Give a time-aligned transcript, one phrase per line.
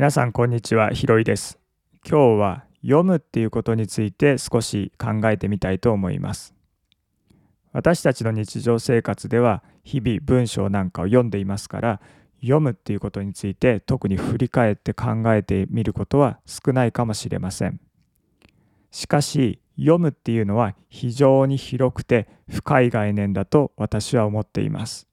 [0.00, 1.58] 皆さんこんにちは、ひろいです。
[2.08, 6.54] 今日は読むっていうことについて少し考えてみたいと思います。
[7.74, 12.00] 私たちの日常生活では日々文章なんかを読んでいますから
[12.40, 17.78] 読むっていうことについて特に振り返って考えてみることは少ないかもしれません。
[18.90, 25.10] しかし読むっていうのは非常に広くて深い概念だと私は思っています。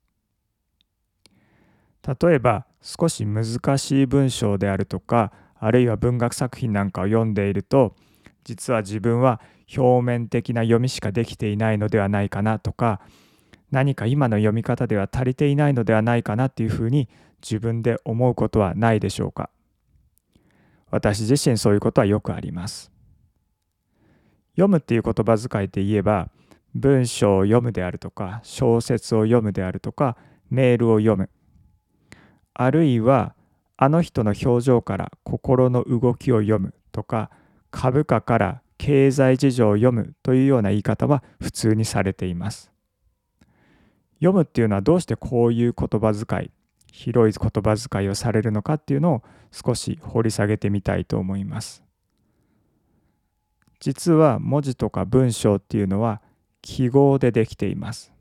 [2.22, 7.96] 例えば少し難しい文章であるとかあるいは文学作品なんかを読んでいると
[8.44, 9.42] 実は自分は
[9.76, 13.02] 表面的な読みしかできていないのではないかなとか
[13.72, 17.10] 何か今の読み方では足りていないのではないかなっていうふうに
[17.42, 19.50] 自分で思うことはないでしょうか。
[20.90, 22.92] 私自身そういうことはよくあります。
[24.52, 26.30] 読むっていう言葉遣いで言えば
[26.74, 30.18] 文章を読むであるとか小説を読むであるとか
[30.50, 31.30] メールを読む。
[32.60, 33.36] あるいは
[33.78, 37.30] あの人の表情から心の動きを読むとか
[37.70, 42.72] 株価から経済事情を読むというような言い方は普通にされています。
[44.16, 46.52] 読むっていうのはどうしてこういう言葉遣い
[46.92, 51.84] 広い言葉遣いをされるのかっていうのを少し掘り下げてみたいと思います。
[53.80, 56.24] 実は文字とか文章っていうのは
[56.64, 58.12] 記号でできています。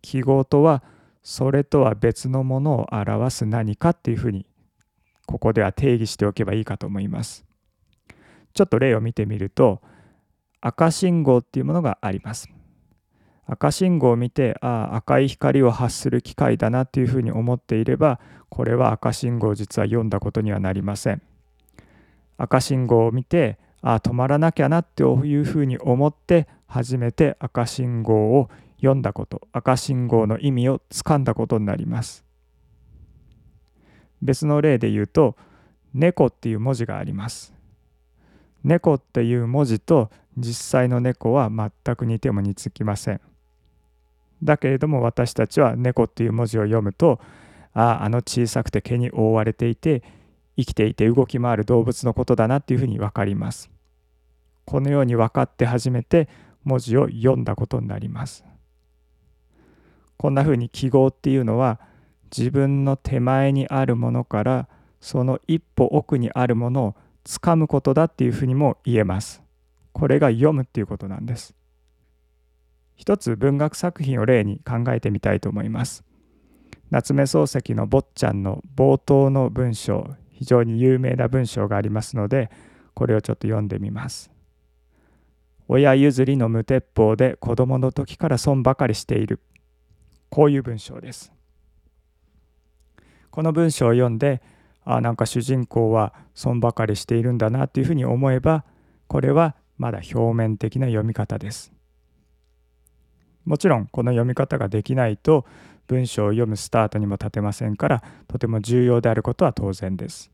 [0.00, 0.84] 記号とは
[1.30, 4.46] それとは別のものを表す何かっていうふうに
[5.26, 7.44] ここでは定義しておけばいいかと思います。
[8.54, 9.82] ちょっと例を見てみると
[10.62, 12.48] 赤信号っていうものがあります。
[13.44, 21.20] 赤信号を見てああ赤い光を発する機械だなっていうふうに思っていればこれは赤信号を実は読んだことにはなりません。
[22.38, 32.24] 赤信号を見てああ止まらなきゃなっていうふうに思って初めて赤信号を読んだこと赤信号の意味をつかんだことになります。
[34.22, 35.36] 別の例で言うと
[35.94, 37.54] 猫っていう文字があります。
[38.64, 43.20] 猫っていう文字と実際の猫は全く似ても似つきません。
[44.42, 47.20] だけれども私たちは猫っていう文字を読むと
[47.74, 50.02] あああの小さくて毛に覆われていて
[50.56, 53.70] 生きていて動き回る動物のことだなっていうふうに分かります。
[54.64, 56.28] このように分かって初めて
[56.64, 58.44] 文字を読んだことになります。
[60.18, 61.80] こんなふうに記号っていうのは
[62.36, 64.68] 自分の手前にあるものから
[65.00, 69.42] その一歩奥にあるものをつかむことだっていうふうにも言えます。
[69.92, 71.54] これが読むっていうことなんです。
[72.96, 76.04] 一つ文学作品を例に考えてみたいと思います。
[76.90, 82.50] 夏目漱石の「坊ちゃん」の冒頭の文章非常に有名な文章がありますので
[82.94, 84.30] これをちょっと読んでみます。
[85.68, 89.40] 親譲りの無鉄砲で子供の時から損ばかりしている。
[90.30, 91.32] こういう文章です。
[93.30, 94.42] この文章を読んで
[94.84, 98.64] あなんか主人公は損ばかりしているんだなというふうに思えば
[99.06, 101.72] これはまだ表面的な読み方です。
[103.44, 105.46] もちろんこの読み方ができないと
[105.86, 110.30] 文章を読むスタートにも立てませんからとても重要であることは当然です。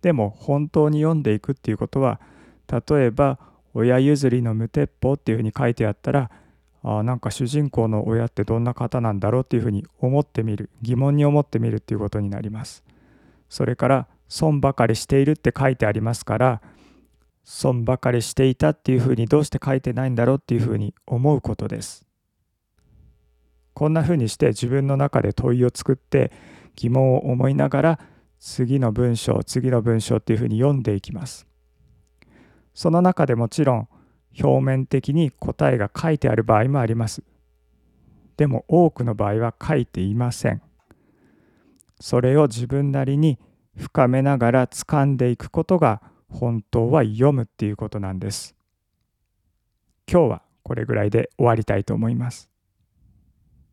[0.00, 2.20] でも本当に読んでいくっていうことは
[2.88, 3.38] 例えば
[3.74, 6.30] 親譲りの無鉄砲っていうふうに書いてあったら
[6.82, 12.84] あなんか主人公の親ってどんな方なんだろうっていうふうに思ってみる疑問に思ってみるっていうことになります。
[13.48, 16.62] それから損ばかりしているって書いてありますから
[17.44, 22.04] 損ばかりしていたっていうふうにどうして書いてないんだろうっていうふうに思うことです。
[23.72, 26.32] こんなふうにして自分の中で問いを作って
[26.76, 28.00] 疑問を思いながら
[28.38, 31.46] 次の文章次の文章っていうふうに読んでいきます。
[32.74, 33.88] その中でもちろん
[34.40, 37.22] 表面的に答えが書いてある場合もあります。
[38.36, 40.62] でも多くの場合は書いていません。
[42.00, 43.38] それを自分なりに
[43.76, 48.54] 深めながら掴んでいくことが本当は読むっていうことなんです。
[50.10, 52.50] 今日はこれぐらいで終わりたいと思います。